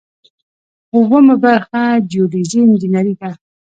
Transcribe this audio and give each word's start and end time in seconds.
اوومه 0.95 1.35
برخه 1.43 1.81
جیوډیزي 2.09 2.59
انجنیری 2.65 3.13
ده. 3.19 3.29